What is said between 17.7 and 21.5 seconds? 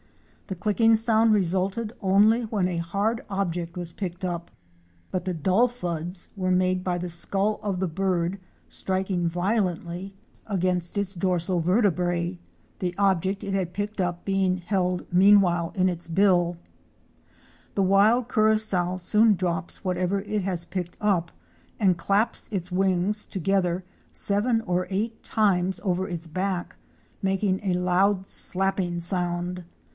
137.) The wild Curassow soon drops whatever it has picked up